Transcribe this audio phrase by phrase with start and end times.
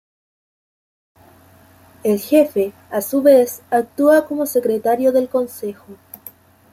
[2.03, 5.85] El Jefe, a su vez, actúa como Secretario del Consejo.